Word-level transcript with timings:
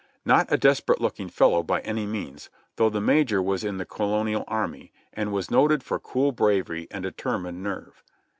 Not 0.25 0.51
a 0.51 0.57
desperate 0.57 0.99
looking 0.99 1.29
fellow 1.29 1.61
by 1.61 1.81
any 1.81 2.07
means, 2.07 2.49
though 2.77 2.89
the 2.89 2.99
Major 2.99 3.39
was 3.39 3.63
in 3.63 3.77
the 3.77 3.85
Colonial 3.85 4.43
Army, 4.47 4.91
and 5.13 5.31
was 5.31 5.51
noted 5.51 5.83
for 5.83 5.99
cool 5.99 6.31
bravery 6.31 6.87
and 6.89 7.03
deter 7.03 7.37
mined 7.37 7.61
nerve. 7.61 8.03